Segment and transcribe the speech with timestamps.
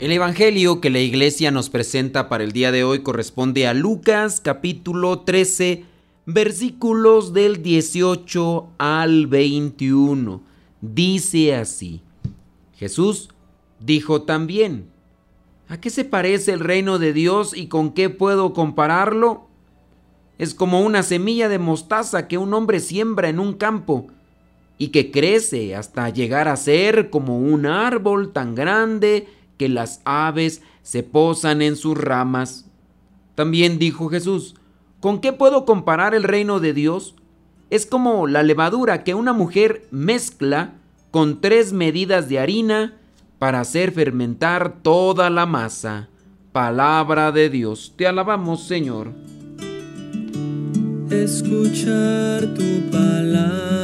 [0.00, 4.40] El Evangelio que la iglesia nos presenta para el día de hoy corresponde a Lucas
[4.40, 5.84] capítulo 13
[6.26, 10.42] versículos del 18 al 21.
[10.80, 12.02] Dice así,
[12.74, 13.28] Jesús
[13.78, 14.88] dijo también,
[15.68, 19.46] ¿a qué se parece el reino de Dios y con qué puedo compararlo?
[20.38, 24.08] Es como una semilla de mostaza que un hombre siembra en un campo
[24.76, 30.62] y que crece hasta llegar a ser como un árbol tan grande que las aves
[30.82, 32.70] se posan en sus ramas.
[33.34, 34.54] También dijo Jesús,
[35.00, 37.14] ¿con qué puedo comparar el reino de Dios?
[37.70, 40.74] Es como la levadura que una mujer mezcla
[41.10, 42.94] con tres medidas de harina
[43.38, 46.08] para hacer fermentar toda la masa.
[46.52, 49.12] Palabra de Dios, te alabamos Señor.
[51.10, 53.83] Escuchar tu palabra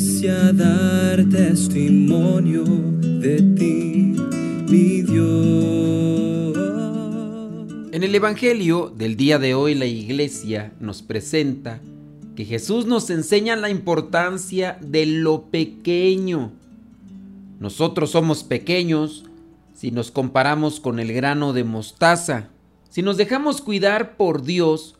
[0.00, 4.16] ya dar testimonio de ti,
[4.68, 6.56] mi Dios.
[7.92, 11.80] En el Evangelio del día de hoy la iglesia nos presenta
[12.34, 16.52] que Jesús nos enseña la importancia de lo pequeño.
[17.58, 19.24] Nosotros somos pequeños
[19.74, 22.48] si nos comparamos con el grano de mostaza
[22.90, 24.96] si nos dejamos cuidar por Dios,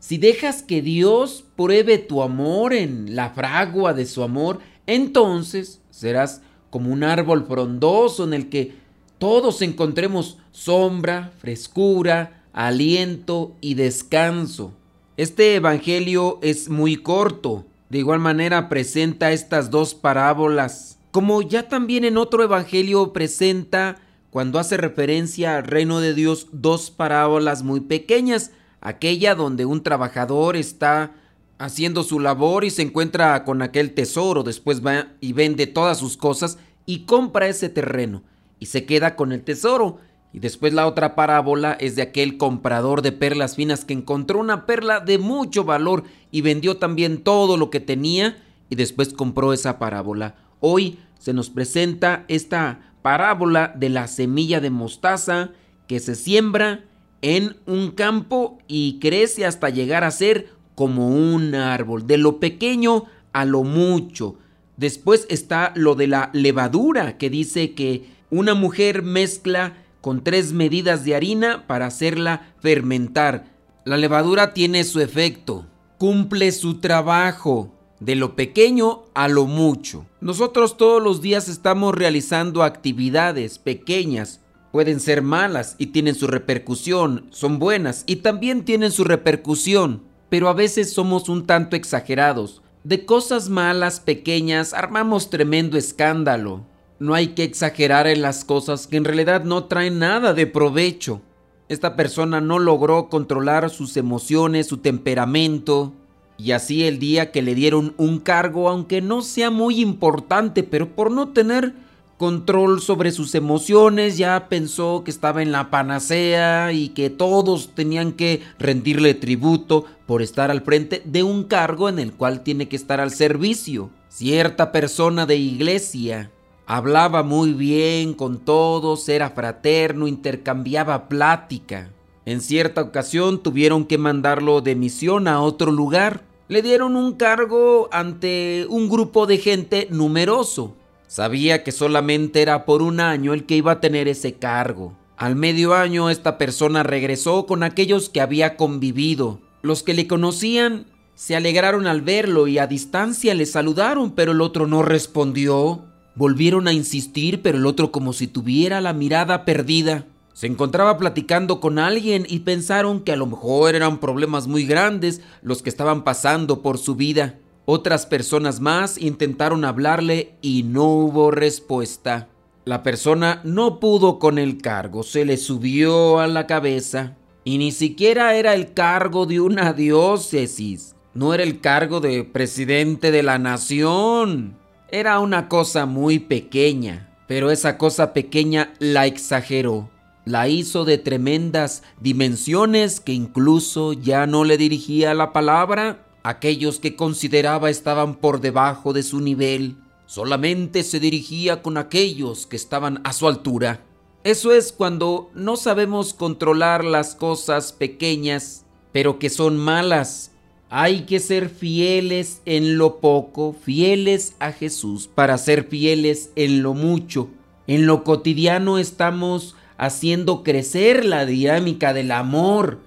[0.00, 6.40] si dejas que Dios pruebe tu amor en la fragua de su amor, entonces serás
[6.70, 8.74] como un árbol frondoso en el que
[9.18, 14.72] todos encontremos sombra, frescura, aliento y descanso.
[15.18, 22.04] Este Evangelio es muy corto, de igual manera presenta estas dos parábolas, como ya también
[22.04, 23.98] en otro Evangelio presenta
[24.30, 30.56] cuando hace referencia al reino de Dios dos parábolas muy pequeñas, aquella donde un trabajador
[30.56, 31.12] está
[31.58, 36.16] haciendo su labor y se encuentra con aquel tesoro, después va y vende todas sus
[36.16, 38.22] cosas y compra ese terreno
[38.58, 39.98] y se queda con el tesoro.
[40.32, 44.64] Y después la otra parábola es de aquel comprador de perlas finas que encontró una
[44.64, 49.78] perla de mucho valor y vendió también todo lo que tenía y después compró esa
[49.78, 50.36] parábola.
[50.60, 55.50] Hoy se nos presenta esta parábola de la semilla de mostaza
[55.88, 56.84] que se siembra
[57.22, 63.04] en un campo y crece hasta llegar a ser como un árbol, de lo pequeño
[63.32, 64.36] a lo mucho.
[64.76, 71.04] Después está lo de la levadura, que dice que una mujer mezcla con tres medidas
[71.04, 73.44] de harina para hacerla fermentar.
[73.84, 75.66] La levadura tiene su efecto,
[75.98, 80.06] cumple su trabajo, de lo pequeño a lo mucho.
[80.20, 84.40] Nosotros todos los días estamos realizando actividades pequeñas.
[84.72, 90.48] Pueden ser malas y tienen su repercusión, son buenas y también tienen su repercusión, pero
[90.48, 92.62] a veces somos un tanto exagerados.
[92.84, 96.64] De cosas malas pequeñas armamos tremendo escándalo.
[97.00, 101.20] No hay que exagerar en las cosas que en realidad no traen nada de provecho.
[101.68, 105.92] Esta persona no logró controlar sus emociones, su temperamento,
[106.38, 110.88] y así el día que le dieron un cargo, aunque no sea muy importante, pero
[110.94, 111.74] por no tener
[112.20, 118.12] control sobre sus emociones, ya pensó que estaba en la panacea y que todos tenían
[118.12, 122.76] que rendirle tributo por estar al frente de un cargo en el cual tiene que
[122.76, 123.88] estar al servicio.
[124.10, 126.30] Cierta persona de iglesia
[126.66, 131.88] hablaba muy bien con todos, era fraterno, intercambiaba plática.
[132.26, 137.88] En cierta ocasión tuvieron que mandarlo de misión a otro lugar le dieron un cargo
[137.92, 140.74] ante un grupo de gente numeroso.
[141.10, 144.96] Sabía que solamente era por un año el que iba a tener ese cargo.
[145.16, 149.40] Al medio año esta persona regresó con aquellos que había convivido.
[149.60, 150.86] Los que le conocían
[151.16, 155.84] se alegraron al verlo y a distancia le saludaron, pero el otro no respondió.
[156.14, 160.06] Volvieron a insistir, pero el otro como si tuviera la mirada perdida.
[160.32, 165.22] Se encontraba platicando con alguien y pensaron que a lo mejor eran problemas muy grandes
[165.42, 167.40] los que estaban pasando por su vida.
[167.72, 172.26] Otras personas más intentaron hablarle y no hubo respuesta.
[172.64, 177.70] La persona no pudo con el cargo, se le subió a la cabeza y ni
[177.70, 183.38] siquiera era el cargo de una diócesis, no era el cargo de presidente de la
[183.38, 184.56] nación.
[184.88, 189.88] Era una cosa muy pequeña, pero esa cosa pequeña la exageró.
[190.24, 196.09] La hizo de tremendas dimensiones que incluso ya no le dirigía la palabra.
[196.22, 199.76] Aquellos que consideraba estaban por debajo de su nivel.
[200.06, 203.80] Solamente se dirigía con aquellos que estaban a su altura.
[204.22, 210.32] Eso es cuando no sabemos controlar las cosas pequeñas, pero que son malas.
[210.68, 216.74] Hay que ser fieles en lo poco, fieles a Jesús, para ser fieles en lo
[216.74, 217.28] mucho.
[217.66, 222.78] En lo cotidiano estamos haciendo crecer la dinámica del amor,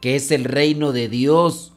[0.00, 1.72] que es el reino de Dios.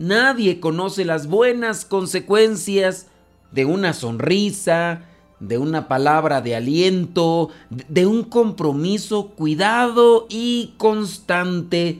[0.00, 3.08] Nadie conoce las buenas consecuencias
[3.52, 5.02] de una sonrisa,
[5.40, 11.98] de una palabra de aliento, de un compromiso cuidado y constante.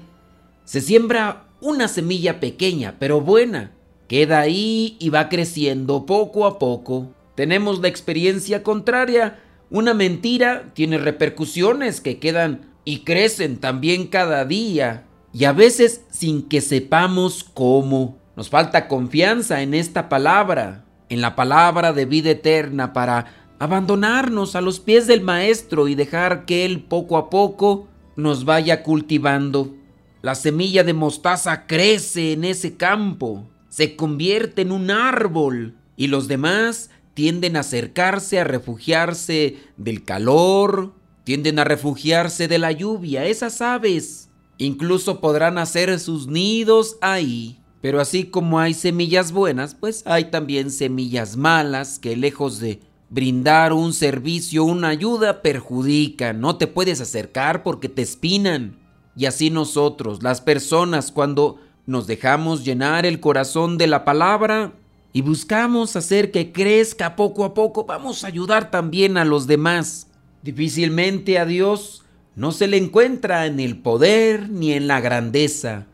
[0.64, 3.72] Se siembra una semilla pequeña, pero buena.
[4.08, 7.10] Queda ahí y va creciendo poco a poco.
[7.34, 9.40] Tenemos la experiencia contraria.
[9.68, 15.04] Una mentira tiene repercusiones que quedan y crecen también cada día.
[15.32, 18.18] Y a veces sin que sepamos cómo.
[18.36, 23.26] Nos falta confianza en esta palabra en la palabra de vida eterna para
[23.58, 28.82] abandonarnos a los pies del Maestro y dejar que Él poco a poco nos vaya
[28.82, 29.74] cultivando.
[30.22, 36.28] La semilla de mostaza crece en ese campo, se convierte en un árbol y los
[36.28, 40.94] demás tienden a acercarse a refugiarse del calor,
[41.24, 44.29] tienden a refugiarse de la lluvia, esas aves.
[44.60, 47.58] Incluso podrán hacer sus nidos ahí.
[47.80, 52.78] Pero así como hay semillas buenas, pues hay también semillas malas que lejos de
[53.08, 56.42] brindar un servicio, una ayuda, perjudican.
[56.42, 58.78] No te puedes acercar porque te espinan.
[59.16, 61.56] Y así nosotros, las personas, cuando
[61.86, 64.74] nos dejamos llenar el corazón de la palabra
[65.14, 70.08] y buscamos hacer que crezca poco a poco, vamos a ayudar también a los demás.
[70.42, 71.99] Difícilmente a Dios
[72.36, 75.86] no se le encuentra en el poder ni en la grandeza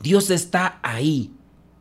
[0.00, 1.32] Dios está ahí,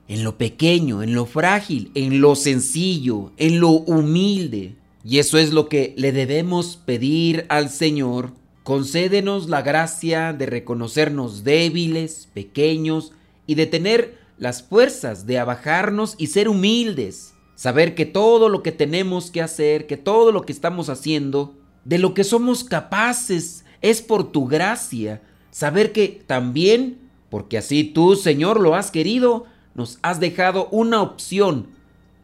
[0.07, 4.75] en lo pequeño, en lo frágil, en lo sencillo, en lo humilde.
[5.03, 8.31] Y eso es lo que le debemos pedir al Señor.
[8.63, 13.13] Concédenos la gracia de reconocernos débiles, pequeños
[13.45, 17.33] y de tener las fuerzas de abajarnos y ser humildes.
[17.55, 21.55] Saber que todo lo que tenemos que hacer, que todo lo que estamos haciendo,
[21.85, 25.21] de lo que somos capaces, es por tu gracia.
[25.51, 29.45] Saber que también porque así tú, Señor, lo has querido,
[29.75, 31.67] nos has dejado una opción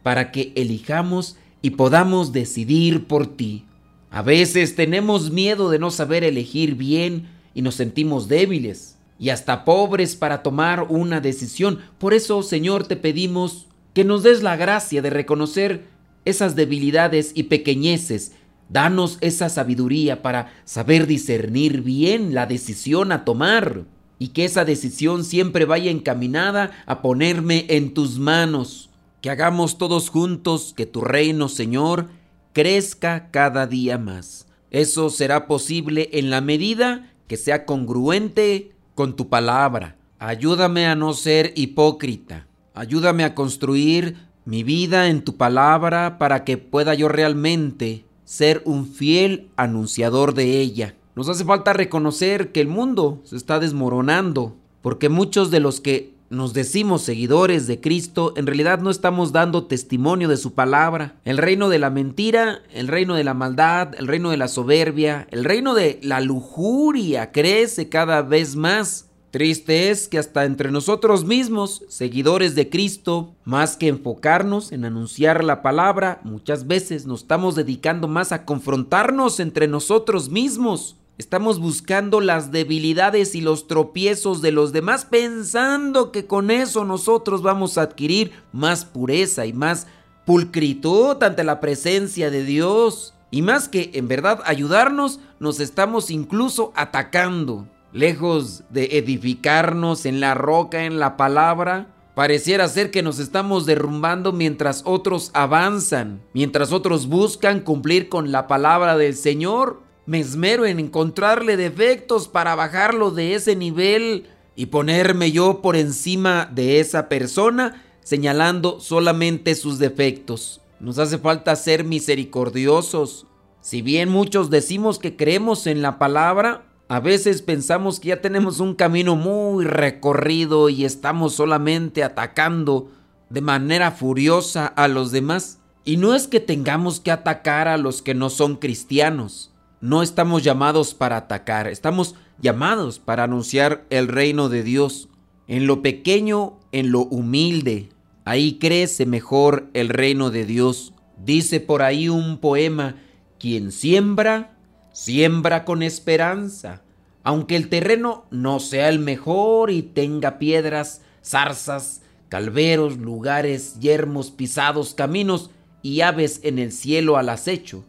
[0.02, 3.66] para que elijamos y podamos decidir por ti.
[4.12, 9.66] A veces tenemos miedo de no saber elegir bien y nos sentimos débiles y hasta
[9.66, 11.80] pobres para tomar una decisión.
[11.98, 15.86] Por eso, Señor, te pedimos que nos des la gracia de reconocer
[16.26, 18.34] esas debilidades y pequeñeces.
[18.74, 23.84] Danos esa sabiduría para saber discernir bien la decisión a tomar
[24.18, 28.90] y que esa decisión siempre vaya encaminada a ponerme en tus manos.
[29.22, 32.08] Que hagamos todos juntos que tu reino, Señor,
[32.52, 34.48] crezca cada día más.
[34.72, 39.98] Eso será posible en la medida que sea congruente con tu palabra.
[40.18, 42.48] Ayúdame a no ser hipócrita.
[42.74, 48.88] Ayúdame a construir mi vida en tu palabra para que pueda yo realmente ser un
[48.88, 50.96] fiel anunciador de ella.
[51.16, 56.14] Nos hace falta reconocer que el mundo se está desmoronando, porque muchos de los que
[56.34, 61.16] nos decimos seguidores de Cristo, en realidad no estamos dando testimonio de su palabra.
[61.26, 65.28] El reino de la mentira, el reino de la maldad, el reino de la soberbia,
[65.30, 69.10] el reino de la lujuria crece cada vez más.
[69.34, 75.44] Triste es que hasta entre nosotros mismos, seguidores de Cristo, más que enfocarnos en anunciar
[75.44, 80.98] la palabra, muchas veces nos estamos dedicando más a confrontarnos entre nosotros mismos.
[81.18, 87.42] Estamos buscando las debilidades y los tropiezos de los demás pensando que con eso nosotros
[87.42, 89.88] vamos a adquirir más pureza y más
[90.28, 93.16] pulcritud ante la presencia de Dios.
[93.32, 97.68] Y más que en verdad ayudarnos, nos estamos incluso atacando.
[97.94, 104.34] Lejos de edificarnos en la roca, en la palabra, Pareciera ser que nos estamos derrumbando
[104.34, 109.82] mientras otros avanzan, mientras otros buscan cumplir con la palabra del Señor.
[110.06, 116.48] Me esmero en encontrarle defectos para bajarlo de ese nivel y ponerme yo por encima
[116.54, 120.62] de esa persona, señalando solamente sus defectos.
[120.80, 123.26] Nos hace falta ser misericordiosos.
[123.62, 128.60] Si bien muchos decimos que creemos en la palabra, a veces pensamos que ya tenemos
[128.60, 132.92] un camino muy recorrido y estamos solamente atacando
[133.32, 135.58] de manera furiosa a los demás.
[135.86, 139.52] Y no es que tengamos que atacar a los que no son cristianos.
[139.82, 145.10] No estamos llamados para atacar, estamos llamados para anunciar el reino de Dios.
[145.48, 147.90] En lo pequeño, en lo humilde,
[148.24, 150.94] ahí crece mejor el reino de Dios.
[151.18, 152.98] Dice por ahí un poema,
[153.40, 154.53] quien siembra,
[154.94, 156.84] Siembra con esperanza,
[157.24, 164.94] aunque el terreno no sea el mejor y tenga piedras, zarzas, calveros, lugares, yermos, pisados,
[164.94, 165.50] caminos
[165.82, 167.84] y aves en el cielo al acecho.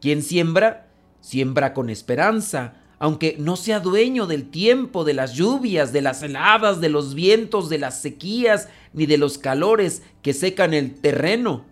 [0.00, 0.88] Quien siembra,
[1.20, 6.80] siembra con esperanza, aunque no sea dueño del tiempo, de las lluvias, de las heladas,
[6.80, 11.64] de los vientos, de las sequías, ni de los calores que secan el terreno.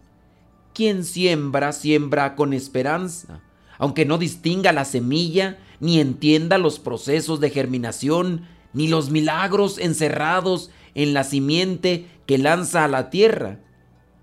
[0.72, 3.42] Quien siembra, siembra con esperanza
[3.78, 10.70] aunque no distinga la semilla, ni entienda los procesos de germinación, ni los milagros encerrados
[10.94, 13.60] en la simiente que lanza a la tierra.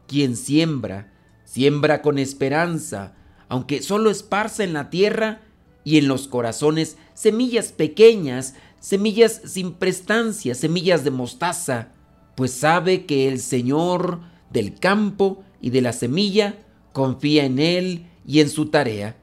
[0.07, 1.11] Quien siembra,
[1.45, 3.15] siembra con esperanza,
[3.47, 5.41] aunque solo esparza en la tierra
[5.83, 11.89] y en los corazones semillas pequeñas, semillas sin prestancia, semillas de mostaza,
[12.35, 14.19] pues sabe que el Señor
[14.51, 16.57] del campo y de la semilla
[16.91, 19.15] confía en Él y en su tarea.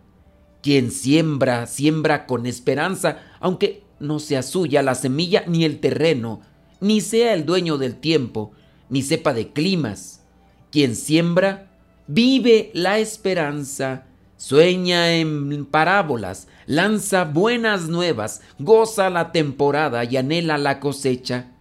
[0.62, 6.40] Quien siembra, siembra con esperanza, aunque no sea suya la semilla ni el terreno,
[6.80, 8.52] ni sea el dueño del tiempo,
[8.88, 10.22] ni sepa de climas.
[10.70, 11.72] Quien siembra,
[12.06, 20.78] vive la esperanza, sueña en parábolas, lanza buenas nuevas, goza la temporada y anhela la
[20.78, 21.52] cosecha.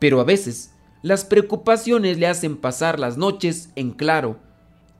[0.00, 4.38] Pero a veces las preocupaciones le hacen pasar las noches en claro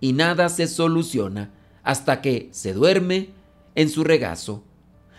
[0.01, 1.51] y nada se soluciona
[1.83, 3.40] hasta que se duerme
[3.75, 4.65] en su regazo.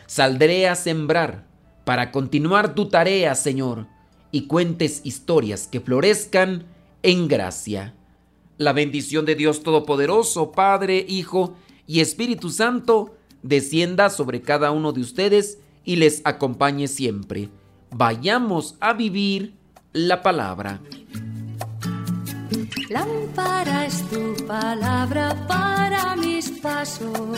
[0.08, 1.48] Saldré a sembrar
[1.86, 3.88] para continuar tu tarea, Señor,
[4.32, 6.66] y cuentes historias que florezcan
[7.04, 7.94] en gracia.
[8.58, 11.56] La bendición de Dios Todopoderoso, Padre, Hijo
[11.88, 17.50] y Espíritu Santo, descienda sobre cada uno de ustedes y les acompañe siempre.
[17.90, 19.56] Vayamos a vivir
[19.94, 20.80] la palabra.
[22.90, 27.38] Lámpara es tu palabra para mis pasos